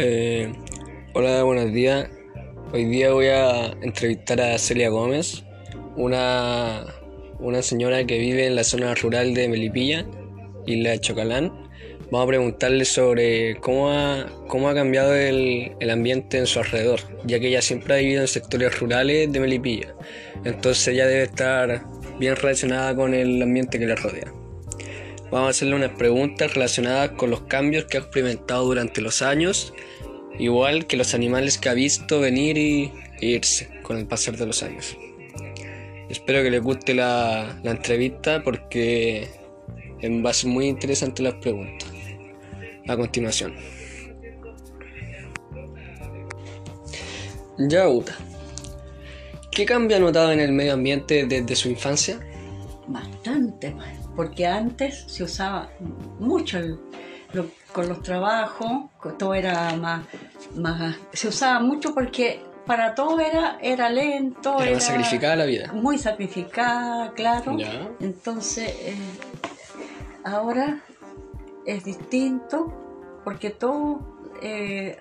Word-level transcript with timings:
Eh, 0.00 0.52
hola, 1.12 1.42
buenos 1.42 1.72
días. 1.72 2.08
Hoy 2.72 2.84
día 2.84 3.12
voy 3.12 3.26
a 3.26 3.72
entrevistar 3.82 4.40
a 4.40 4.56
Celia 4.56 4.90
Gómez, 4.90 5.42
una, 5.96 6.84
una 7.40 7.62
señora 7.62 8.06
que 8.06 8.16
vive 8.20 8.46
en 8.46 8.54
la 8.54 8.62
zona 8.62 8.94
rural 8.94 9.34
de 9.34 9.48
Melipilla, 9.48 10.06
isla 10.66 10.90
de 10.90 11.00
Chocalán. 11.00 11.68
Vamos 12.12 12.22
a 12.22 12.26
preguntarle 12.28 12.84
sobre 12.84 13.56
cómo 13.56 13.90
ha, 13.90 14.26
cómo 14.46 14.68
ha 14.68 14.74
cambiado 14.74 15.16
el, 15.16 15.72
el 15.80 15.90
ambiente 15.90 16.38
en 16.38 16.46
su 16.46 16.60
alrededor, 16.60 17.00
ya 17.24 17.40
que 17.40 17.48
ella 17.48 17.60
siempre 17.60 17.94
ha 17.94 17.96
vivido 17.96 18.20
en 18.20 18.28
sectores 18.28 18.78
rurales 18.78 19.32
de 19.32 19.40
Melipilla. 19.40 19.96
Entonces 20.44 20.86
ella 20.94 21.08
debe 21.08 21.24
estar 21.24 21.82
bien 22.20 22.36
relacionada 22.36 22.94
con 22.94 23.14
el 23.14 23.42
ambiente 23.42 23.80
que 23.80 23.86
le 23.86 23.96
rodea. 23.96 24.37
Vamos 25.30 25.48
a 25.48 25.50
hacerle 25.50 25.74
unas 25.74 25.92
preguntas 25.92 26.54
relacionadas 26.54 27.10
con 27.10 27.30
los 27.30 27.42
cambios 27.42 27.84
que 27.84 27.98
ha 27.98 28.00
experimentado 28.00 28.64
durante 28.64 29.02
los 29.02 29.20
años, 29.20 29.74
igual 30.38 30.86
que 30.86 30.96
los 30.96 31.12
animales 31.12 31.58
que 31.58 31.68
ha 31.68 31.74
visto 31.74 32.20
venir 32.20 32.56
y, 32.56 32.92
irse 33.20 33.68
con 33.82 33.98
el 33.98 34.06
pasar 34.06 34.36
de 34.36 34.46
los 34.46 34.62
años. 34.62 34.96
Espero 36.08 36.42
que 36.42 36.50
les 36.50 36.62
guste 36.62 36.94
la, 36.94 37.60
la 37.62 37.70
entrevista 37.72 38.42
porque 38.42 39.28
va 40.24 40.30
a 40.30 40.32
ser 40.32 40.50
muy 40.50 40.66
interesante 40.66 41.22
las 41.22 41.34
preguntas. 41.34 41.88
A 42.86 42.96
continuación. 42.96 43.54
Ya, 47.58 47.88
Uta. 47.88 48.16
¿Qué 49.50 49.66
cambio 49.66 49.96
ha 49.96 50.00
notado 50.00 50.32
en 50.32 50.40
el 50.40 50.52
medio 50.52 50.74
ambiente 50.74 51.26
desde 51.26 51.56
su 51.56 51.68
infancia? 51.68 52.20
Bastante, 52.86 53.74
porque 54.18 54.48
antes 54.48 55.04
se 55.06 55.22
usaba 55.22 55.68
mucho 56.18 56.58
el- 56.58 56.76
lo- 57.32 57.46
con 57.72 57.88
los 57.88 58.02
trabajos, 58.02 58.90
todo 59.16 59.32
era 59.32 59.76
más, 59.76 60.02
más, 60.56 60.96
se 61.12 61.28
usaba 61.28 61.60
mucho 61.60 61.94
porque 61.94 62.42
para 62.66 62.96
todo 62.96 63.20
era, 63.20 63.58
era 63.62 63.88
lento, 63.90 64.60
Era 64.60 64.72
más 64.72 64.82
sacrificada 64.82 65.36
la 65.36 65.44
vida. 65.44 65.72
muy 65.72 65.98
sacrificada, 65.98 67.12
claro. 67.12 67.56
Ya. 67.56 67.88
Entonces, 68.00 68.68
eh, 68.80 68.96
ahora 70.24 70.80
es 71.64 71.84
distinto 71.84 73.20
porque 73.22 73.50
todo 73.50 74.00
eh, 74.42 74.98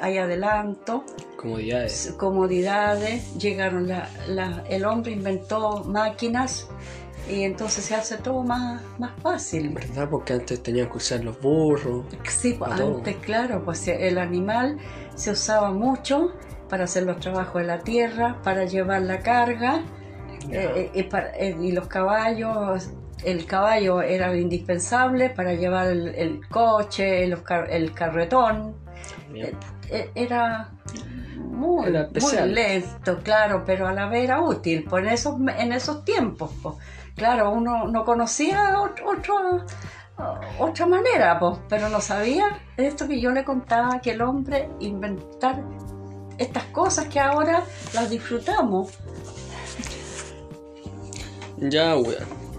hay 0.00 0.18
adelanto, 0.18 1.04
Comodidades. 1.36 2.14
comodidades, 2.18 3.36
llegaron 3.38 3.86
la, 3.86 4.08
la- 4.26 4.64
el 4.68 4.84
hombre 4.86 5.12
inventó 5.12 5.84
máquinas 5.84 6.68
y 7.32 7.44
entonces 7.44 7.84
se 7.84 7.94
hace 7.94 8.16
todo 8.18 8.42
más, 8.42 8.82
más 8.98 9.12
fácil. 9.22 9.70
¿Verdad? 9.70 10.08
Porque 10.10 10.32
antes 10.34 10.62
tenían 10.62 10.88
que 10.90 10.96
usar 10.98 11.24
los 11.24 11.40
burros. 11.40 12.04
Sí, 12.28 12.54
pues, 12.58 12.76
todo. 12.76 12.96
antes, 12.98 13.16
claro, 13.16 13.64
pues 13.64 13.86
el 13.88 14.18
animal 14.18 14.78
se 15.14 15.30
usaba 15.32 15.70
mucho 15.72 16.32
para 16.68 16.84
hacer 16.84 17.04
los 17.04 17.18
trabajos 17.20 17.60
de 17.62 17.66
la 17.66 17.78
tierra, 17.80 18.40
para 18.42 18.64
llevar 18.64 19.02
la 19.02 19.18
carga, 19.20 19.82
eh, 20.50 20.70
eh, 20.76 20.90
y, 20.94 21.02
para- 21.04 21.30
eh, 21.36 21.56
y 21.60 21.72
los 21.72 21.86
caballos, 21.86 22.90
el 23.24 23.46
caballo 23.46 24.02
era 24.02 24.34
indispensable 24.36 25.30
para 25.30 25.54
llevar 25.54 25.88
el, 25.88 26.08
el 26.08 26.48
coche, 26.48 27.22
car- 27.44 27.70
el 27.70 27.92
carretón. 27.92 28.74
Eh, 29.34 30.10
Era 30.14 30.70
muy, 31.52 31.94
especial. 31.96 32.54
lento, 32.54 33.18
claro, 33.22 33.62
pero 33.64 33.86
a 33.86 33.92
la 33.92 34.08
vez 34.08 34.24
era 34.24 34.40
útil, 34.40 34.84
pues 34.88 35.04
en 35.04 35.10
esos, 35.10 35.36
en 35.58 35.72
esos 35.72 36.04
tiempos, 36.04 36.50
pues. 36.62 36.74
Claro, 37.14 37.50
uno 37.50 37.86
no 37.88 38.04
conocía 38.04 38.74
ot- 38.78 39.02
otro- 39.06 39.64
otra 40.58 40.86
manera, 40.86 41.38
pues, 41.38 41.58
pero 41.68 41.88
no 41.88 42.00
sabía 42.00 42.58
esto 42.76 43.06
que 43.06 43.20
yo 43.20 43.30
le 43.32 43.44
contaba, 43.44 44.00
que 44.00 44.12
el 44.12 44.22
hombre 44.22 44.68
inventar 44.80 45.62
estas 46.38 46.64
cosas 46.64 47.06
que 47.08 47.20
ahora 47.20 47.62
las 47.92 48.08
disfrutamos. 48.10 48.90
Ya. 51.58 51.94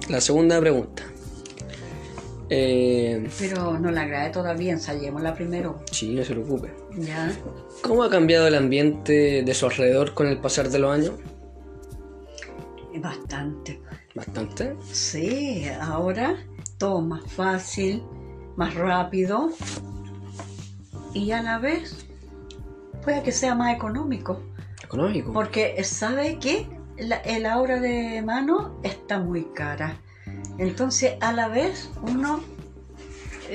La 0.10 0.22
segunda 0.22 0.60
pregunta. 0.60 1.04
Eh, 2.56 3.28
Pero 3.40 3.80
no 3.80 3.90
la 3.90 4.02
agradé 4.02 4.30
todavía, 4.30 4.74
ensayémosla 4.74 5.34
primero. 5.34 5.80
sí, 5.92 6.14
no 6.14 6.24
se 6.24 6.34
preocupe. 6.34 6.72
¿Ya? 6.98 7.32
¿Cómo 7.82 8.04
ha 8.04 8.10
cambiado 8.12 8.48
el 8.48 8.54
ambiente 8.54 9.42
de 9.44 9.54
su 9.56 9.66
alrededor 9.66 10.14
con 10.14 10.28
el 10.28 10.38
pasar 10.40 10.70
de 10.70 10.78
los 10.78 10.92
años? 10.94 11.14
Bastante. 13.02 13.82
Bastante. 14.14 14.76
Sí, 14.92 15.66
ahora 15.82 16.36
todo 16.78 17.02
más 17.02 17.24
fácil, 17.32 18.04
más 18.56 18.76
rápido 18.76 19.50
y 21.14 21.32
a 21.32 21.42
la 21.42 21.58
vez 21.58 22.06
puede 23.04 23.24
que 23.24 23.32
sea 23.32 23.56
más 23.56 23.76
económico. 23.76 24.44
Económico. 24.84 25.34
Porque 25.34 25.84
sabe 25.84 26.38
que 26.38 26.68
la, 27.00 27.16
el 27.18 27.48
obra 27.48 27.80
de 27.80 28.22
mano 28.22 28.80
está 28.84 29.18
muy 29.18 29.46
cara. 29.56 29.98
Entonces 30.58 31.14
a 31.22 31.32
la 31.34 31.48
vez 31.48 31.90
uno 32.02 32.42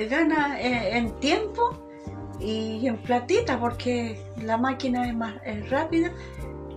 gana 0.09 0.61
eh, 0.61 0.97
en 0.97 1.11
tiempo 1.19 1.85
y 2.39 2.87
en 2.87 2.97
platita 2.97 3.59
porque 3.59 4.19
la 4.41 4.57
máquina 4.57 5.07
es 5.07 5.15
más 5.15 5.35
es 5.45 5.69
rápida 5.69 6.11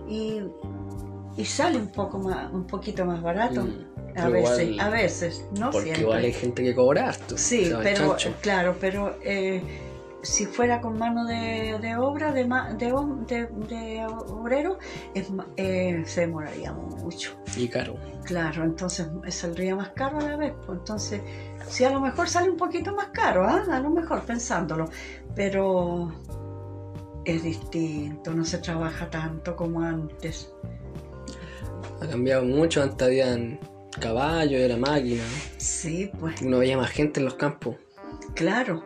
y, 0.07 0.41
y 1.37 1.45
sale 1.45 1.77
un 1.77 1.87
poco 1.91 2.19
más, 2.19 2.51
un 2.51 2.65
poquito 2.67 3.05
más 3.05 3.21
barato. 3.21 3.63
Mm, 3.63 3.93
a 4.17 4.27
veces, 4.29 4.69
igual- 4.69 4.79
a 4.79 4.89
veces, 4.89 5.45
no 5.57 5.71
Porque 5.71 5.85
siempre. 5.85 6.01
igual 6.03 6.23
hay 6.23 6.33
gente 6.33 6.63
que 6.63 6.75
cobra 6.75 7.09
harto. 7.09 7.37
Sí, 7.37 7.71
pero 7.81 8.15
chancho. 8.17 8.33
claro, 8.41 8.75
pero 8.79 9.17
eh, 9.23 9.61
si 10.23 10.45
fuera 10.47 10.81
con 10.81 10.97
mano 10.97 11.25
de, 11.25 11.77
de 11.79 11.95
obra, 11.97 12.31
de, 12.31 12.45
ma- 12.45 12.73
de, 12.73 12.87
de- 12.87 14.05
obrero, 14.07 14.79
es 15.13 15.27
eh, 15.57 16.01
se 16.07 16.21
demoraría 16.21 16.73
mucho. 16.73 17.35
Y 17.55 17.67
caro. 17.67 17.95
Claro, 18.23 18.63
entonces 18.63 19.07
saldría 19.29 19.75
más 19.75 19.89
caro 19.89 20.17
a 20.19 20.21
la 20.23 20.37
vez. 20.37 20.53
pues, 20.65 20.79
entonces, 20.79 21.21
sí, 21.67 21.83
a 21.83 21.91
lo 21.91 21.99
mejor 21.99 22.27
sale 22.29 22.49
un 22.49 22.57
poquito 22.57 22.95
más 22.95 23.07
caro, 23.09 23.43
¿ah? 23.45 23.63
a 23.69 23.79
lo 23.79 23.89
mejor 23.89 24.21
pensándolo, 24.23 24.89
pero 25.35 26.11
es 27.25 27.43
distinto, 27.43 28.33
no 28.33 28.43
se 28.45 28.57
trabaja 28.59 29.09
tanto 29.09 29.55
como 29.55 29.81
antes. 29.81 30.51
Ha 32.01 32.07
cambiado 32.07 32.43
mucho. 32.43 32.81
Antes 32.81 33.07
habían 33.07 33.59
caballos, 33.99 34.59
era 34.59 34.75
máquina. 34.77 35.23
Sí, 35.57 36.09
pues 36.19 36.41
Uno 36.41 36.59
veía 36.59 36.77
más 36.77 36.89
gente 36.91 37.19
en 37.19 37.25
los 37.25 37.35
campos. 37.35 37.75
Claro. 38.35 38.83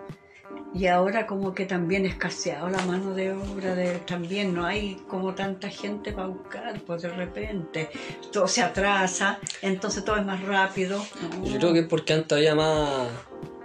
Y 0.74 0.88
ahora 0.88 1.26
como 1.26 1.54
que 1.54 1.66
también 1.66 2.06
escaseado 2.06 2.70
la 2.70 2.80
mano 2.80 3.14
de 3.14 3.32
obra, 3.32 3.74
de, 3.74 4.00
también 4.00 4.54
no 4.54 4.66
hay 4.66 4.96
como 5.08 5.34
tanta 5.34 5.70
gente 5.70 6.12
para 6.12 6.28
buscar, 6.28 6.80
pues 6.82 7.02
de 7.02 7.10
repente 7.10 7.90
todo 8.32 8.48
se 8.48 8.62
atrasa, 8.62 9.40
entonces 9.62 10.04
todo 10.04 10.18
es 10.18 10.26
más 10.26 10.44
rápido. 10.44 11.04
No. 11.40 11.46
Yo 11.48 11.58
creo 11.58 11.74
que 11.74 11.80
es 11.80 11.88
porque 11.88 12.14
antes 12.14 12.38
había 12.38 12.54
más 12.54 13.08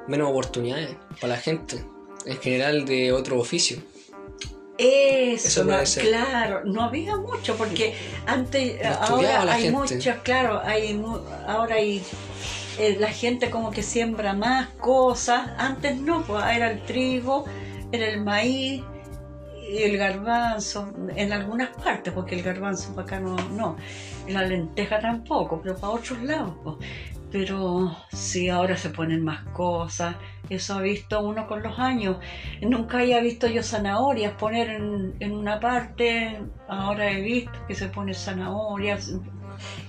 menos 0.07 0.31
oportunidades 0.31 0.97
para 1.21 1.35
la 1.35 1.41
gente. 1.41 1.85
En 2.25 2.39
general 2.39 2.85
de 2.85 3.13
otro 3.13 3.39
oficio. 3.39 3.83
Eso, 4.79 5.67
claro, 6.01 6.63
no 6.65 6.83
había 6.83 7.17
mucho 7.17 7.57
porque 7.57 7.95
antes, 8.27 8.81
No 8.83 9.17
ahora 9.17 9.53
hay 9.53 9.65
gente. 9.65 9.79
muchas, 9.79 10.19
claro, 10.23 10.61
hay 10.65 11.01
ahora 11.47 11.75
hay 11.75 12.03
eh, 12.79 12.97
la 12.99 13.09
gente 13.09 13.51
como 13.51 13.71
que 13.71 13.83
siembra 13.83 14.33
más 14.33 14.69
cosas, 14.81 15.51
antes 15.59 16.01
no, 16.01 16.23
pues 16.23 16.45
era 16.45 16.71
el 16.71 16.83
trigo, 16.83 17.45
era 17.93 18.07
el 18.09 18.23
maíz 18.23 18.83
y 19.71 19.79
el 19.83 19.97
garbanzo, 19.97 20.93
en 21.15 21.33
algunas 21.33 21.71
partes, 21.77 22.13
porque 22.13 22.35
el 22.35 22.43
garbanzo 22.43 22.95
para 22.95 23.07
acá 23.07 23.21
no, 23.21 23.37
no, 23.51 23.77
la 24.29 24.43
lenteja 24.43 25.01
tampoco, 25.01 25.61
pero 25.63 25.77
para 25.77 25.93
otros 25.93 26.23
lados, 26.23 26.55
pues. 26.63 26.77
Pero 27.31 27.97
sí, 28.13 28.51
ahora 28.51 28.77
se 28.77 28.91
ponen 28.91 29.25
más 29.25 29.43
cosas. 29.55 30.17
Eso 30.51 30.75
ha 30.75 30.83
visto 30.83 31.27
uno 31.27 31.47
con 31.47 31.63
los 31.63 31.79
años. 31.79 32.19
Nunca 32.61 32.99
había 32.99 33.21
visto 33.21 33.47
yo 33.47 33.63
zanahorias 33.63 34.35
poner 34.35 34.69
en, 34.69 35.15
en 35.19 35.33
una 35.33 35.59
parte. 35.59 36.39
Ahora 36.69 37.11
he 37.11 37.23
visto 37.23 37.53
que 37.67 37.75
se 37.75 37.89
pone 37.89 38.13
zanahorias, 38.13 39.15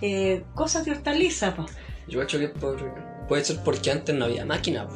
eh, 0.01 0.45
cosas 0.55 0.85
de 0.85 0.91
hortaliza. 0.91 1.53
pues. 1.53 1.75
Yo 2.07 2.25
creo 2.27 2.39
que 2.41 2.47
por, 2.49 2.77
puede 3.27 3.43
ser 3.45 3.57
porque 3.63 3.91
antes 3.91 4.15
no 4.15 4.25
había 4.25 4.45
máquina. 4.45 4.87
po. 4.87 4.95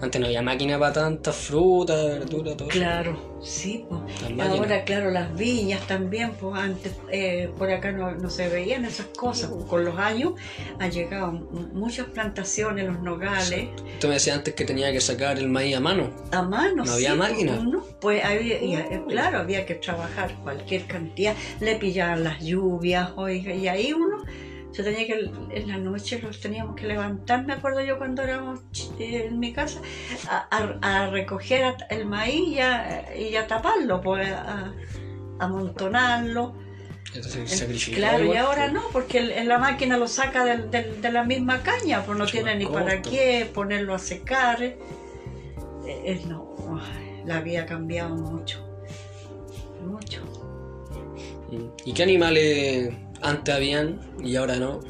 Antes 0.00 0.20
no 0.20 0.28
había 0.28 0.42
máquina 0.42 0.78
para 0.78 0.92
tantas 0.92 1.34
frutas, 1.34 1.96
verduras, 2.06 2.56
todo 2.56 2.68
eso. 2.68 2.78
Claro, 2.78 3.40
sí. 3.42 3.84
pues. 3.88 4.00
Ahora, 4.48 4.84
claro, 4.84 5.10
las 5.10 5.34
viñas 5.34 5.84
también, 5.88 6.34
pues 6.34 6.54
antes 6.56 6.92
eh, 7.10 7.50
por 7.58 7.68
acá 7.68 7.90
no, 7.90 8.12
no 8.12 8.30
se 8.30 8.48
veían 8.48 8.84
esas 8.84 9.06
cosas. 9.06 9.50
Con 9.68 9.84
los 9.84 9.98
años 9.98 10.34
han 10.78 10.92
llegado 10.92 11.32
muchas 11.32 12.06
plantaciones, 12.06 12.86
los 12.86 13.00
nogales, 13.02 13.70
Tú 13.98 14.06
me 14.06 14.14
decías 14.14 14.36
antes 14.36 14.54
que 14.54 14.64
tenía 14.64 14.92
que 14.92 15.00
sacar 15.00 15.36
el 15.36 15.48
maíz 15.48 15.74
a 15.76 15.80
mano. 15.80 16.12
a 16.30 16.42
mano. 16.42 16.84
¿No 16.84 16.92
había 16.92 17.14
sí, 17.14 17.18
máquina? 17.18 17.52
pues, 17.56 17.64
no, 17.64 17.82
pues 18.00 18.24
había, 18.24 18.62
y, 18.62 18.76
eh, 18.76 19.02
claro, 19.08 19.38
había 19.38 19.66
que 19.66 19.74
trabajar 19.74 20.32
cualquier 20.44 20.86
cantidad. 20.86 21.34
Le 21.58 21.74
pillaban 21.74 22.22
las 22.22 22.38
lluvias, 22.40 23.10
oiga, 23.16 23.52
y 23.52 23.66
ahí 23.66 23.92
uno 23.92 24.17
Se 24.72 24.82
tenía 24.84 25.06
que, 25.06 25.30
en 25.50 25.68
la 25.68 25.78
noche 25.78 26.20
los 26.20 26.40
teníamos 26.40 26.76
que 26.76 26.86
levantar, 26.86 27.44
me 27.44 27.54
acuerdo 27.54 27.80
yo 27.80 27.98
cuando 27.98 28.22
éramos 28.22 28.60
eh, 28.98 29.26
en 29.28 29.38
mi 29.40 29.52
casa, 29.52 29.80
a, 30.28 30.46
a- 30.56 31.04
a 31.04 31.10
recoger 31.10 31.74
el 31.90 32.06
maíz 32.06 32.48
y 32.48 32.60
a, 32.60 33.16
y 33.16 33.34
a 33.36 33.46
taparlo, 33.46 34.00
pues, 34.00 34.28
a, 34.30 34.72
amontonarlo. 35.40 36.54
Entonces, 37.14 37.88
Claro, 37.94 38.24
y 38.32 38.36
ahora 38.36 38.64
pues. 38.64 38.72
no, 38.74 38.82
porque 38.92 39.18
el- 39.18 39.48
la 39.48 39.58
máquina 39.58 39.96
lo 39.96 40.06
saca 40.06 40.44
del- 40.44 40.70
del- 40.70 41.00
de 41.00 41.10
la 41.10 41.24
misma 41.24 41.62
caña, 41.62 42.02
pues 42.04 42.18
no 42.18 42.24
Mucho 42.24 42.32
tiene 42.32 42.56
ni 42.56 42.66
para 42.66 43.00
qué 43.00 43.48
ponerlo 43.52 43.94
a 43.94 43.98
secar. 43.98 44.62
Eh, 44.62 44.76
eh, 45.86 46.20
no, 46.28 46.54
la 47.24 47.40
vida 47.40 47.62
ha 47.62 47.66
cambiado 47.66 48.14
mucho, 48.14 48.68
mucho. 49.82 50.22
¿Y 51.86 51.92
qué 51.94 52.02
animales 52.02 52.92
antes 53.22 53.54
habían 53.54 53.98
y 54.22 54.36
ahora 54.36 54.56
no? 54.56 54.80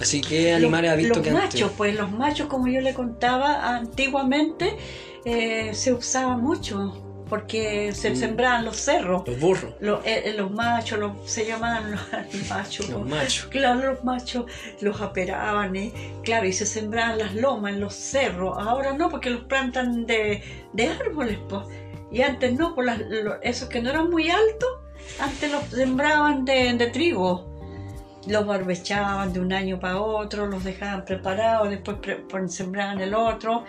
Así 0.00 0.20
que 0.20 0.52
animales 0.52 0.90
ha 0.92 0.94
visto 0.94 1.14
los 1.14 1.24
que 1.24 1.32
machos, 1.32 1.62
antes. 1.62 1.76
pues 1.76 1.94
los 1.96 2.10
machos, 2.12 2.46
como 2.46 2.68
yo 2.68 2.80
le 2.80 2.94
contaba, 2.94 3.76
antiguamente 3.76 4.76
eh, 5.24 5.74
se 5.74 5.92
usaba 5.92 6.36
mucho 6.36 7.04
porque 7.28 7.92
se 7.92 8.10
Mm. 8.10 8.16
sembraban 8.16 8.64
los 8.64 8.76
cerros. 8.76 9.22
Los 9.26 9.38
burros, 9.40 9.74
Los, 9.80 9.98
eh, 10.06 10.22
eh, 10.26 10.34
los 10.34 10.50
machos, 10.52 10.98
los- 11.00 11.12
se 11.30 11.44
llamaban 11.46 11.90
los 11.90 12.00
machos. 12.48 12.88
los 12.88 13.00
pues. 13.00 13.10
machos. 13.10 13.46
Claro, 13.50 13.92
los 13.92 14.04
machos 14.04 14.44
los 14.80 15.00
aperaban, 15.00 15.74
¿eh? 15.76 15.92
claro, 16.22 16.46
y 16.46 16.52
se 16.52 16.64
sembraban 16.64 17.18
las 17.18 17.34
lomas 17.34 17.74
los 17.76 17.92
cerros. 17.94 18.56
Ahora 18.56 18.92
no, 18.94 19.10
porque 19.10 19.30
los 19.30 19.42
plantan 19.44 20.06
de, 20.06 20.42
de 20.72 20.86
árboles, 20.86 21.38
pues. 21.48 21.64
Y 22.12 22.22
antes 22.22 22.54
no, 22.54 22.74
por 22.74 22.86
las, 22.86 23.00
esos 23.42 23.68
que 23.68 23.82
no 23.82 23.90
eran 23.90 24.08
muy 24.08 24.30
altos, 24.30 24.70
antes 25.20 25.50
los 25.50 25.64
sembraban 25.64 26.44
de, 26.44 26.72
de 26.74 26.86
trigo. 26.88 27.46
Los 28.26 28.46
barbechaban 28.46 29.32
de 29.32 29.40
un 29.40 29.52
año 29.52 29.80
para 29.80 30.00
otro, 30.00 30.46
los 30.46 30.62
dejaban 30.62 31.04
preparados, 31.04 31.70
después 31.70 31.96
pre- 31.98 32.24
sembraban 32.48 33.00
el 33.00 33.14
otro. 33.14 33.64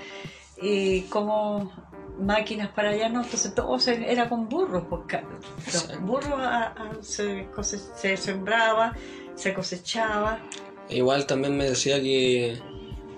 Y 0.62 1.02
como 1.04 1.72
máquinas 2.20 2.68
para 2.70 2.90
allá, 2.90 3.08
no, 3.08 3.24
entonces 3.24 3.56
todo 3.56 3.80
se- 3.80 4.12
era 4.12 4.28
con 4.28 4.50
burros, 4.50 4.84
porque 4.90 5.22
los 5.68 6.02
burros 6.02 6.40
a- 6.40 6.68
a- 6.74 6.92
se, 7.02 7.48
cose- 7.56 7.80
se 7.96 8.18
sembraba, 8.18 8.94
se 9.36 9.54
cosechaba. 9.54 10.40
Igual 10.90 11.26
también 11.26 11.56
me 11.56 11.64
decía 11.66 12.02
que 12.02 12.60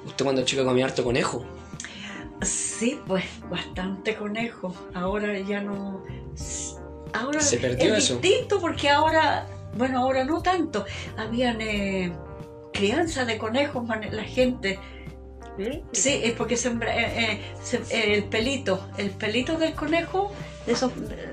usted 0.05 0.23
cuando 0.25 0.43
chico 0.43 0.63
comía 0.63 0.85
harto 0.85 1.03
conejo. 1.03 1.43
Sí, 2.43 2.99
pues 3.07 3.23
bastante 3.49 4.15
conejo. 4.15 4.75
Ahora 4.93 5.39
ya 5.39 5.61
no. 5.61 6.03
Ahora 7.13 7.41
Se 7.41 7.57
perdió 7.57 7.95
es 7.95 8.05
eso. 8.05 8.19
distinto 8.19 8.59
porque 8.59 8.89
ahora, 8.89 9.47
bueno, 9.75 9.99
ahora 9.99 10.23
no 10.23 10.41
tanto. 10.41 10.85
Habían 11.17 11.59
eh, 11.61 12.13
crianza 12.73 13.25
de 13.25 13.37
conejos, 13.37 13.85
la 14.11 14.23
gente. 14.23 14.79
Sí, 15.91 16.21
es 16.23 16.33
porque 16.33 16.55
sembra- 16.55 16.95
eh, 16.97 17.41
eh, 17.73 17.81
eh, 17.91 18.13
el 18.15 18.23
pelito, 18.23 18.87
el 18.97 19.11
pelito 19.11 19.57
del 19.57 19.73
conejo, 19.73 20.31
esos, 20.65 20.91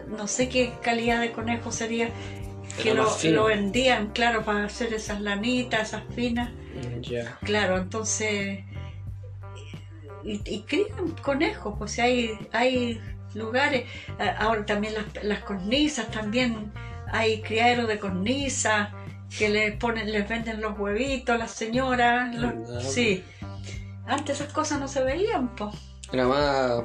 no 0.08 0.26
sé 0.26 0.48
qué 0.48 0.72
calidad 0.82 1.20
de 1.20 1.32
conejo 1.32 1.70
sería, 1.72 2.10
que 2.82 2.94
lo, 2.94 3.44
vendían, 3.44 4.08
claro, 4.08 4.44
para 4.44 4.64
hacer 4.64 4.92
esas 4.92 5.20
lanitas, 5.20 5.88
esas 5.88 6.02
finas. 6.14 6.50
Mm. 6.52 7.00
Claro, 7.44 7.78
entonces. 7.78 8.64
Y, 10.24 10.40
y 10.44 10.62
crían 10.62 11.10
conejos, 11.22 11.74
pues 11.78 11.92
si 11.92 12.00
hay, 12.00 12.38
hay 12.52 13.00
lugares. 13.38 13.84
a- 14.18 14.44
Ahora 14.44 14.66
también 14.66 14.94
las, 14.94 15.24
las 15.24 15.40
cornisas, 15.44 16.10
también 16.10 16.72
hay 17.10 17.40
criaderos 17.40 17.88
de 17.88 17.98
cornisas 17.98 18.90
que 19.38 19.48
les 19.48 19.76
ponen, 19.76 20.10
les 20.12 20.28
venden 20.28 20.60
los 20.60 20.78
huevitos 20.78 21.38
las 21.38 21.52
señoras. 21.52 22.34
los- 22.34 22.54
¿Verdad? 22.54 22.80
sí. 22.82 23.22
Antes 24.06 24.40
esas 24.40 24.52
cosas 24.52 24.80
no 24.80 24.88
se 24.88 25.02
veían, 25.02 25.54
pues. 25.54 25.74
Era 26.12 26.26
más. 26.26 26.82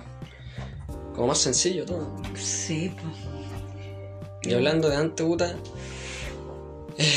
como 1.15 1.27
más 1.27 1.37
sencillo 1.37 1.85
todo. 1.85 2.15
Sí, 2.35 2.93
pues. 3.01 3.15
Y 4.43 4.53
hablando 4.53 4.89
de 4.89 4.97
antes, 4.97 5.25
puta. 5.25 5.55
eh, 6.97 7.13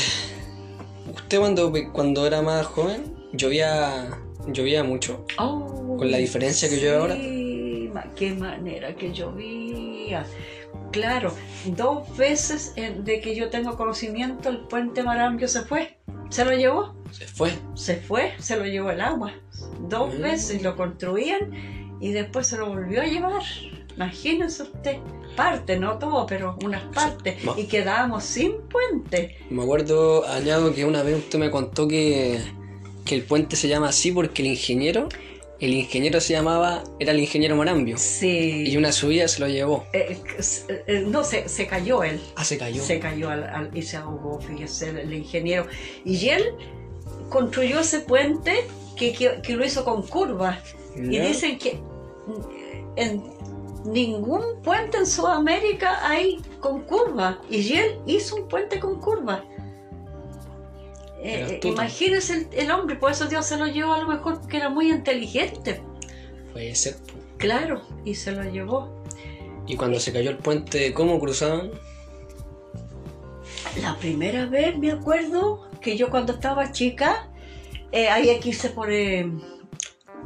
usted 1.13 1.39
cuando, 1.39 1.73
cuando 1.91 2.25
era 2.25 2.41
más 2.41 2.65
joven, 2.67 3.15
llovía. 3.33 4.09
llovía 4.47 4.83
mucho. 4.85 5.25
Oh, 5.37 5.97
Con 5.97 6.09
la 6.09 6.17
diferencia 6.19 6.69
que 6.69 6.77
llueve 6.77 6.97
ahora. 6.97 7.15
Qué 8.15 8.33
manera 8.33 8.95
que 8.95 9.11
llovía. 9.13 10.25
Claro, 10.91 11.33
dos 11.65 12.15
veces 12.17 12.73
de 12.75 13.21
que 13.21 13.35
yo 13.35 13.49
tengo 13.49 13.75
conocimiento, 13.77 14.49
el 14.49 14.59
puente 14.67 15.03
Marambio 15.03 15.47
se 15.47 15.61
fue. 15.63 15.97
¿Se 16.29 16.43
lo 16.45 16.51
llevó? 16.55 16.95
Se 17.11 17.25
fue. 17.27 17.51
Se 17.75 17.95
fue, 17.97 18.33
se 18.39 18.57
lo 18.57 18.65
llevó 18.65 18.91
el 18.91 19.01
agua. 19.01 19.33
Dos 19.89 20.13
Mm. 20.13 20.21
veces 20.21 20.61
lo 20.61 20.75
construían 20.75 21.97
y 22.01 22.11
después 22.11 22.47
se 22.47 22.57
lo 22.57 22.67
volvió 22.69 23.01
a 23.01 23.05
llevar. 23.05 23.43
Imagínense 23.95 24.63
usted. 24.63 24.97
Parte, 25.35 25.77
no 25.77 25.97
todo, 25.99 26.25
pero 26.25 26.57
unas 26.63 26.83
partes. 26.93 27.37
Y 27.57 27.65
quedábamos 27.65 28.23
sin 28.23 28.53
puente. 28.69 29.37
Me 29.49 29.63
acuerdo, 29.63 30.27
añado 30.27 30.73
que 30.73 30.83
una 30.85 31.03
vez 31.03 31.17
usted 31.17 31.37
me 31.39 31.51
contó 31.51 31.87
que, 31.87 32.39
que 33.05 33.15
el 33.15 33.23
puente 33.23 33.55
se 33.55 33.67
llama 33.67 33.89
así 33.89 34.11
porque 34.11 34.41
el 34.41 34.47
ingeniero, 34.49 35.09
el 35.59 35.73
ingeniero 35.73 36.21
se 36.21 36.33
llamaba, 36.33 36.83
era 36.99 37.11
el 37.11 37.19
ingeniero 37.19 37.55
Marambio. 37.55 37.97
Sí. 37.97 38.63
Y 38.67 38.77
una 38.77 38.91
subida 38.91 39.27
se 39.27 39.39
lo 39.39 39.47
llevó. 39.47 39.85
Eh, 39.93 40.17
eh, 40.69 40.83
eh, 40.87 41.03
no, 41.07 41.23
se, 41.23 41.49
se 41.49 41.65
cayó 41.67 42.03
él. 42.03 42.19
Ah, 42.35 42.43
se 42.43 42.57
cayó. 42.57 42.81
Se 42.83 42.99
cayó 42.99 43.29
al- 43.29 43.43
al- 43.43 43.71
y 43.77 43.81
se 43.81 43.97
ahogó, 43.97 44.39
fíjese, 44.39 44.89
el, 44.89 44.97
el 44.99 45.13
ingeniero. 45.13 45.65
Y 46.05 46.29
él 46.29 46.43
construyó 47.29 47.79
ese 47.79 48.01
puente 48.01 48.53
que, 48.95 49.13
que- 49.13 49.41
que 49.41 49.53
lo 49.55 49.65
hizo 49.65 49.83
con 49.83 50.03
curvas. 50.03 50.59
Y 50.95 51.19
dicen 51.19 51.57
que 51.59 51.79
en 52.95 53.23
ningún 53.85 54.61
puente 54.63 54.97
en 54.97 55.05
Sudamérica 55.05 56.07
hay 56.07 56.37
con 56.59 56.81
curvas. 56.83 57.37
Y 57.49 57.73
él 57.73 57.99
hizo 58.05 58.35
un 58.35 58.47
puente 58.47 58.79
con 58.79 58.99
curvas. 58.99 59.41
Eh, 61.21 61.59
eh, 61.63 61.75
el, 62.29 62.47
el 62.51 62.71
hombre, 62.71 62.95
por 62.95 63.11
eso 63.11 63.25
Dios 63.25 63.45
se 63.45 63.57
lo 63.57 63.67
llevó 63.67 63.93
a 63.93 63.99
lo 64.01 64.07
mejor 64.07 64.39
porque 64.39 64.57
era 64.57 64.69
muy 64.69 64.91
inteligente. 64.91 65.81
Puede 66.53 66.75
ser. 66.75 66.95
Claro, 67.37 67.81
y 68.05 68.15
se 68.15 68.31
lo 68.31 68.43
llevó. 68.43 69.03
Y 69.67 69.75
cuando 69.75 69.99
se 69.99 70.13
cayó 70.13 70.29
el 70.29 70.37
puente, 70.37 70.93
¿cómo 70.93 71.19
cruzaban? 71.19 71.71
La 73.81 73.95
primera 73.97 74.45
vez 74.45 74.77
me 74.77 74.91
acuerdo 74.91 75.69
que 75.81 75.97
yo 75.97 76.09
cuando 76.09 76.33
estaba 76.33 76.71
chica, 76.71 77.29
eh, 77.91 78.07
ahí 78.09 78.39
quise 78.39 78.69
por, 78.69 78.91
eh, 78.91 79.29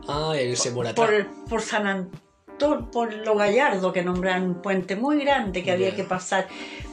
Ah, 0.07 0.33
irse 0.41 0.71
por 0.71 0.88
atrás. 0.88 1.10
por, 1.10 1.50
por 1.50 1.62
San 1.62 1.88
Antonio, 1.88 2.89
por 2.91 3.13
Lo 3.13 3.36
Gallardo, 3.36 3.91
que 3.91 4.03
nombran 4.03 4.43
un 4.43 4.62
puente 4.62 4.95
muy 4.95 5.19
grande 5.19 5.63
que 5.63 5.71
había 5.71 5.95
que 5.95 6.03
pasar 6.03 6.48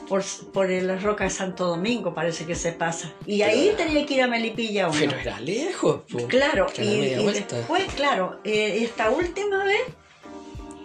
por, 0.09 0.23
por 0.51 0.69
la 0.69 0.97
roca 0.97 1.23
de 1.23 1.29
Santo 1.29 1.67
Domingo, 1.67 2.13
parece 2.15 2.45
que 2.45 2.55
se 2.55 2.73
pasa. 2.73 3.13
Y 3.27 3.43
ahí 3.43 3.73
tenía 3.77 4.05
que 4.07 4.15
ir 4.15 4.23
a 4.23 4.27
Melipilla 4.27 4.89
uno. 4.89 4.97
Pero 4.99 5.17
era 5.17 5.39
lejos. 5.39 6.01
Claro, 6.27 6.65
y, 6.77 7.15
después, 7.27 7.83
claro, 7.95 8.39
eh, 8.43 8.79
esta 8.81 9.11
última 9.11 9.63
vez 9.63 9.81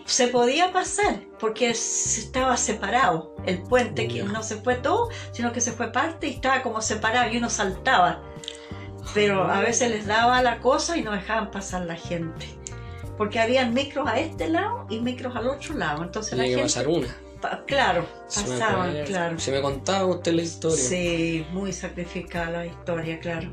se 0.05 0.29
podía 0.29 0.71
pasar 0.73 1.21
porque 1.41 1.71
estaba 1.71 2.59
separado 2.59 3.35
el 3.47 3.63
puente, 3.63 4.07
que 4.07 4.23
no 4.23 4.43
se 4.43 4.57
fue 4.57 4.75
todo, 4.75 5.09
sino 5.33 5.53
que 5.53 5.63
se 5.63 5.73
fue 5.73 5.91
parte 5.91 6.29
y 6.29 6.35
estaba 6.35 6.63
como 6.63 6.83
separado 6.83 7.33
y 7.33 7.39
uno 7.39 7.49
saltaba. 7.49 8.23
Pero 9.15 9.45
a 9.45 9.61
veces 9.61 9.91
les 9.91 10.07
daba 10.07 10.43
la 10.43 10.61
cosa 10.61 10.99
y 10.99 11.03
no 11.03 11.13
dejaban 11.13 11.51
pasar 11.51 11.87
la 11.87 11.97
gente. 11.97 12.47
Porque 13.17 13.41
habían 13.41 13.73
micros 13.73 14.07
a 14.07 14.19
este 14.19 14.49
lado 14.49 14.87
y 14.91 15.01
micros 15.01 15.35
al 15.37 15.49
otro 15.49 15.75
lado. 15.75 16.03
Entonces 16.03 16.37
la 16.37 16.45
Tenía 16.45 16.57
que 16.57 16.63
gente, 16.63 16.75
pasar 16.75 16.89
una. 16.89 17.17
Pa- 17.45 17.65
claro, 17.67 18.07
Se 18.29 18.43
me 18.43 18.49
pasaban, 18.59 19.05
claro. 19.05 19.39
Se 19.39 19.51
me 19.53 19.61
contaba 19.61 20.07
usted 20.07 20.33
la 20.33 20.43
historia. 20.43 20.77
Sí, 20.77 21.47
muy 21.53 21.73
sacrificada 21.73 22.51
la 22.51 22.67
historia, 22.67 23.21
claro. 23.21 23.53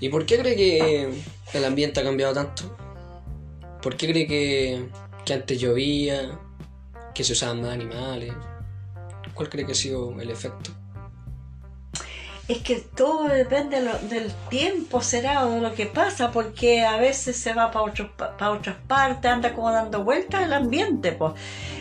¿Y 0.00 0.08
por 0.08 0.24
qué 0.26 0.38
cree 0.38 0.56
que 0.56 1.10
el 1.52 1.64
ambiente 1.64 2.00
ha 2.00 2.04
cambiado 2.04 2.32
tanto? 2.34 2.76
¿Por 3.82 3.96
qué 3.96 4.08
cree 4.08 4.26
que, 4.26 4.88
que 5.24 5.32
antes 5.34 5.58
llovía, 5.60 6.38
que 7.14 7.24
se 7.24 7.32
usaban 7.32 7.62
más 7.62 7.72
animales? 7.72 8.32
¿Cuál 9.34 9.48
cree 9.48 9.66
que 9.66 9.72
ha 9.72 9.74
sido 9.74 10.20
el 10.20 10.30
efecto? 10.30 10.70
Es 12.48 12.58
que 12.58 12.76
todo 12.76 13.24
depende 13.28 13.76
de 13.80 13.82
lo- 13.84 13.98
del 14.08 14.32
tiempo, 14.48 15.02
será, 15.02 15.44
o 15.46 15.50
de 15.50 15.60
lo 15.60 15.74
que 15.74 15.84
pasa, 15.84 16.30
porque 16.32 16.82
a 16.82 16.96
veces 16.96 17.36
se 17.36 17.52
va 17.52 17.70
para 17.70 17.84
otras 18.52 18.76
partes, 18.86 19.30
anda 19.30 19.52
como 19.54 19.70
dando 19.70 20.02
vueltas 20.02 20.42
el 20.44 20.52
ambiente. 20.54 21.12
pues. 21.12 21.34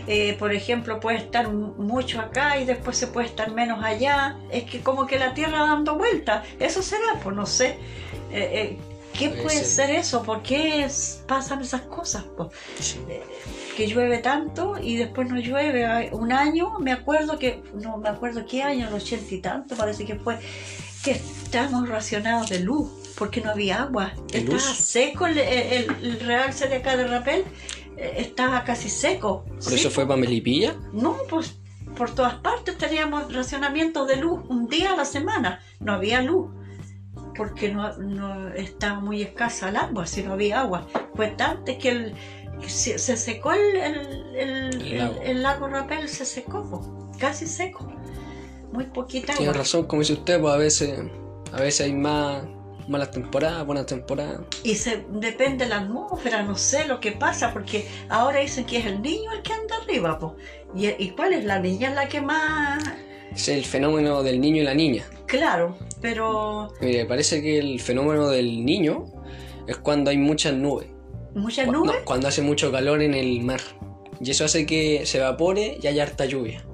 Eh, 0.08 0.36
por 0.40 0.54
ejemplo, 0.54 1.00
puede 1.00 1.18
estar 1.18 1.50
mucho 1.52 2.20
acá 2.20 2.58
y 2.60 2.66
después 2.66 2.98
se 2.98 3.08
puede 3.08 3.28
estar 3.28 3.52
menos 3.52 3.82
allá. 3.84 4.38
Es 4.52 4.64
que 4.66 4.82
como 4.82 5.08
que 5.08 5.18
la 5.20 5.34
Tierra 5.34 5.60
dando 5.60 5.96
vueltas. 5.96 6.46
Eso 6.60 6.82
será, 6.82 7.20
pues 7.24 7.36
no 7.36 7.46
sé. 7.46 7.78
Eh, 8.32 8.50
eh, 8.54 8.78
¿Qué 9.18 9.30
Puede 9.30 9.42
puede 9.44 9.58
ser. 9.64 9.88
ser 9.88 9.90
eso? 9.96 10.22
¿Por 10.22 10.44
qué 10.44 10.84
es- 10.84 11.24
pasan 11.28 11.62
esas 11.62 11.82
cosas? 11.82 12.24
pues? 12.36 12.50
Que 13.78 13.86
llueve 13.86 14.18
tanto 14.18 14.74
y 14.82 14.96
después 14.98 15.30
no 15.30 15.40
llueve. 15.40 16.10
Un 16.12 16.32
año, 16.32 16.80
me 16.80 16.92
acuerdo 16.92 17.38
que, 17.38 17.62
no 17.76 17.98
me 17.98 18.10
acuerdo 18.10 18.44
qué 18.48 18.64
año, 18.64 18.88
el 18.88 18.94
ochenta 18.96 19.32
y 19.36 19.40
tanto, 19.40 19.76
parece 19.76 20.04
que 20.04 20.16
fue, 20.16 20.40
que 21.04 21.12
estábamos 21.12 21.88
racionados 21.88 22.50
de 22.50 22.62
luz, 22.62 22.90
porque 23.20 23.40
no 23.40 23.52
había 23.52 23.84
agua. 23.84 24.14
¿De 24.32 24.40
Estaba 24.40 24.56
luz? 24.56 24.64
seco 24.64 25.28
el, 25.28 25.38
el, 25.38 25.96
el 26.02 26.20
realce 26.22 26.68
de 26.68 26.78
acá 26.78 26.98
de 26.98 27.06
Rapel, 27.06 27.44
eh, 27.98 28.16
estaba 28.18 28.64
casi 28.64 28.90
seco. 28.90 29.46
¿Por 29.46 29.62
Sí, 29.62 29.76
eso 29.76 29.92
fue 29.92 30.08
para 30.08 30.20
Melipilla? 30.20 30.76
no, 30.92 31.16
pues 31.30 31.56
por 31.96 32.10
todas 32.16 32.34
partes 32.36 32.80
teníamos 32.80 33.32
racionamiento 33.32 34.06
de 34.08 34.16
luz 34.16 34.42
un 34.50 34.68
día 34.68 34.94
a 34.94 34.96
la 34.96 35.06
semana. 35.06 35.62
No 35.80 35.94
había 35.94 36.24
luz 36.24 36.50
porque 37.36 37.70
no, 37.70 37.96
no 38.00 38.48
estaba 38.56 39.00
muy 39.00 39.22
escasa 39.22 39.70
el 39.70 39.76
agua, 39.78 40.08
si 40.08 40.24
no 40.24 40.34
había 40.34 40.62
agua. 40.62 40.88
Fue 41.16 41.28
tanto 41.28 41.78
que, 41.78 41.90
el, 41.90 42.16
se, 42.68 42.98
se 42.98 43.18
secó 43.18 43.54
el, 43.54 43.76
el, 43.78 44.36
el- 44.36 44.98
lago. 44.98 45.22
el- 45.24 45.44
lago 45.44 45.68
Rapel, 45.68 46.08
se 46.10 46.26
secó, 46.26 47.10
casi 47.20 47.46
seco. 47.48 47.92
Muy 48.72 48.86
poquita 48.86 49.34
Tiene 49.34 49.50
agua. 49.50 49.60
razón, 49.62 49.86
como 49.86 50.02
dice 50.02 50.14
usted, 50.14 50.40
pues 50.42 50.54
a 50.54 50.58
veces, 50.58 51.00
a 51.54 51.62
veces 51.62 51.82
hay 51.86 51.94
más 51.94 52.44
malas 52.88 53.12
temporadas, 53.12 53.66
buenas 53.66 53.86
temporadas. 53.86 54.42
Y 54.64 54.76
se 54.76 55.06
depende 55.10 55.66
de 55.66 55.70
la 55.70 55.78
atmósfera, 55.80 56.44
no 56.44 56.56
sé 56.58 56.86
lo 56.88 57.00
que 57.00 57.12
pasa, 57.14 57.54
porque 57.54 57.88
ahora 58.10 58.40
dicen 58.40 58.66
que 58.66 58.78
es 58.78 58.86
el 58.86 59.02
niño 59.02 59.32
el 59.34 59.42
que 59.42 59.54
anda 59.54 59.76
arriba, 59.84 60.20
po. 60.20 60.36
¿Y, 60.76 60.88
y 60.88 61.12
cuál 61.12 61.34
es 61.34 61.46
la 61.46 61.60
niña 61.60 61.90
la 61.94 62.08
que 62.08 62.22
más? 62.22 62.84
Es 63.32 63.48
el 63.50 63.66
fenómeno 63.66 64.24
del 64.24 64.40
niño 64.42 64.62
y 64.62 64.66
la 64.66 64.74
niña. 64.74 65.04
Claro, 65.28 65.78
pero 66.02 66.70
Mire, 66.82 67.06
parece 67.06 67.42
que 67.42 67.58
el 67.60 67.80
fenómeno 67.82 68.28
del 68.30 68.64
niño 68.66 69.06
es 69.68 69.78
cuando 69.78 70.10
hay 70.12 70.18
muchas 70.18 70.54
nubes. 70.54 70.88
Muchas 71.38 71.68
nubes. 71.68 71.94
no, 72.00 72.06
cuando 72.06 72.28
hace 72.28 72.42
mucho 72.42 72.72
calor 72.72 73.02
en 73.02 73.14
el 73.14 73.42
mar. 73.42 73.62
Y 74.20 74.32
eso 74.32 74.46
hace 74.46 74.66
que 74.66 75.06
se 75.06 75.20
evapore 75.20 75.78
y 75.82 75.88
haya 75.88 76.04
harta 76.04 76.26
lluvia. 76.26 76.66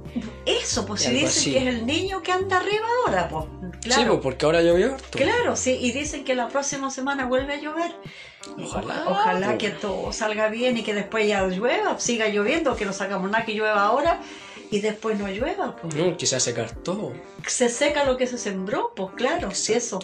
Eso, 0.46 0.86
pues 0.86 1.02
si 1.02 1.12
dicen 1.12 1.54
que 1.54 1.60
es 1.60 1.68
el 1.68 1.86
niño 1.86 2.22
que 2.22 2.32
anda 2.32 2.58
arriba 2.58 2.86
ahora, 3.06 3.28
pues. 3.28 3.46
Sí, 3.94 4.02
pues 4.08 4.20
porque 4.22 4.46
ahora 4.46 4.62
llovió 4.62 4.94
harto. 4.94 5.18
claro, 5.18 5.56
sí. 5.56 5.78
Y 5.82 5.92
dicen 5.92 6.24
que 6.24 6.36
la 6.36 6.48
próxima 6.48 6.90
semana 6.92 7.26
vuelve 7.26 7.54
a 7.54 7.58
llover. 7.58 7.92
Ojalá, 8.62 9.06
Ojalá 9.08 9.48
pues. 9.48 9.58
que 9.58 9.70
todo 9.72 10.14
salga 10.14 10.50
bien 10.50 10.78
y 10.78 10.84
que 10.84 10.94
después 10.94 11.28
ya 11.28 11.46
llueva, 11.48 12.00
siga 12.00 12.28
lloviendo, 12.28 12.76
que 12.76 12.86
no 12.86 12.94
sacamos 12.94 13.30
nada 13.32 13.46
que 13.46 13.54
llueva 13.54 13.84
ahora 13.84 14.22
y 14.70 14.80
después 14.80 15.18
no 15.18 15.28
llueva, 15.28 15.76
pues. 15.76 15.96
No, 15.96 16.16
quizás 16.18 16.44
secar 16.44 16.72
todo. 16.72 17.14
Se 17.48 17.70
seca 17.70 18.06
lo 18.06 18.18
que 18.18 18.28
se 18.28 18.38
sembró, 18.38 18.94
pues 18.96 19.10
claro, 19.16 19.52
sí, 19.52 19.74
eso. 19.74 20.00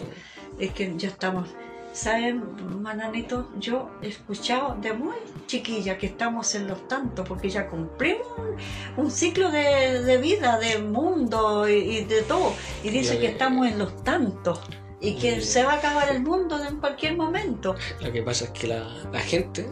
Es 0.58 0.72
que 0.72 0.92
ya 0.96 1.08
estamos. 1.08 1.48
¿Saben, 1.92 2.42
mananito? 2.82 3.48
Yo 3.58 3.90
he 4.00 4.08
escuchado 4.08 4.76
de 4.80 4.92
muy 4.92 5.16
chiquilla 5.46 5.98
que 5.98 6.06
estamos 6.06 6.54
en 6.54 6.68
los 6.68 6.86
tantos, 6.86 7.26
porque 7.28 7.50
ya 7.50 7.68
cumplimos 7.68 8.26
un, 8.38 9.04
un 9.04 9.10
ciclo 9.10 9.50
de, 9.50 10.02
de 10.02 10.18
vida, 10.18 10.58
de 10.58 10.78
mundo 10.78 11.68
y, 11.68 11.72
y 11.72 12.04
de 12.04 12.22
todo. 12.22 12.52
Y 12.84 12.90
dice 12.90 13.18
que 13.18 13.26
estamos 13.26 13.66
en 13.66 13.78
los 13.78 14.04
tantos 14.04 14.60
y 15.00 15.16
que 15.16 15.40
se 15.40 15.64
va 15.64 15.72
a 15.72 15.76
acabar 15.76 16.10
el 16.10 16.22
mundo 16.22 16.62
en 16.62 16.78
cualquier 16.78 17.16
momento. 17.16 17.74
Lo 18.00 18.12
que 18.12 18.22
pasa 18.22 18.44
es 18.44 18.50
que 18.50 18.68
la, 18.68 18.86
la 19.12 19.20
gente, 19.20 19.68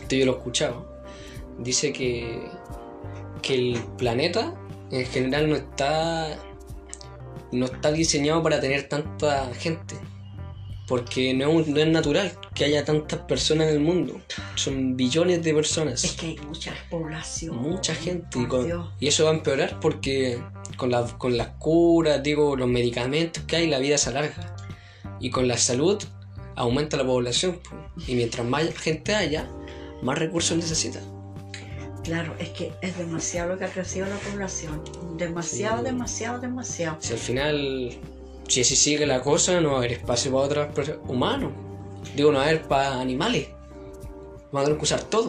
esto 0.00 0.16
yo 0.16 0.26
lo 0.26 0.32
he 0.32 0.36
escuchado, 0.36 0.94
dice 1.58 1.92
que, 1.92 2.50
que 3.40 3.54
el 3.54 3.84
planeta 3.96 4.54
en 4.90 5.06
general 5.06 5.48
no 5.48 5.56
está, 5.56 6.36
no 7.52 7.66
está 7.66 7.92
diseñado 7.92 8.42
para 8.42 8.60
tener 8.60 8.88
tanta 8.88 9.52
gente. 9.54 9.94
Porque 10.86 11.32
no 11.32 11.60
es, 11.60 11.66
no 11.66 11.80
es 11.80 11.88
natural 11.88 12.30
que 12.54 12.64
haya 12.66 12.84
tantas 12.84 13.20
personas 13.20 13.68
en 13.68 13.74
el 13.76 13.80
mundo. 13.80 14.20
Son 14.54 14.96
billones 14.96 15.42
de 15.42 15.50
Es 15.50 15.56
personas. 15.56 16.02
que 16.18 16.26
hay 16.26 16.36
mucha 16.46 16.74
población. 16.90 17.56
Mucha 17.56 17.94
gente. 17.94 18.38
Y, 18.38 18.46
con- 18.46 18.90
eso 19.00 19.24
va 19.24 19.30
a 19.30 19.34
empeorar 19.34 19.80
porque 19.80 20.38
con, 20.76 20.90
la- 20.90 21.04
con 21.18 21.36
las 21.38 21.48
curas, 21.58 22.22
digo, 22.22 22.54
los 22.56 22.68
medicamentos 22.68 23.42
que 23.44 23.56
hay, 23.56 23.66
la 23.68 23.78
vida 23.78 23.96
se 23.96 24.10
alarga. 24.10 24.54
Y 25.20 25.30
con 25.30 25.48
la 25.48 25.56
salud 25.56 26.02
aumenta 26.54 26.96
la 26.98 27.04
población. 27.06 27.60
po. 27.62 27.70
Y 28.06 28.14
mientras 28.14 28.46
más 28.46 28.68
gente 28.76 29.14
haya, 29.14 29.48
más 30.02 30.18
recursos 30.18 30.56
necesita. 30.56 31.00
Claro, 32.02 32.34
es 32.38 32.50
que 32.50 32.72
es 32.82 32.98
demasiado 32.98 33.54
lo 33.54 33.58
que 33.58 33.64
ha 33.64 33.68
crecido 33.72 34.06
la 34.06 34.16
población. 34.16 34.82
Demasiado, 35.16 35.78
Sí. 35.78 35.84
demasiado, 35.84 36.38
demasiado. 36.38 36.96
Si 37.00 37.14
al 37.14 37.18
final, 37.18 37.98
si 38.48 38.60
así 38.60 38.76
sigue 38.76 39.06
la 39.06 39.20
cosa, 39.20 39.60
no 39.60 39.70
va 39.70 39.74
a 39.76 39.78
haber 39.78 39.92
espacio 39.92 40.32
para 40.32 40.66
otros 40.66 40.90
humanos. 41.06 41.52
Digo, 42.14 42.30
no 42.30 42.38
va 42.38 42.44
a 42.44 42.48
haber 42.48 42.62
para 42.62 43.00
animales. 43.00 43.48
Van 44.52 44.62
a 44.62 44.64
tener 44.66 44.80
usar 44.80 45.02
todo. 45.02 45.22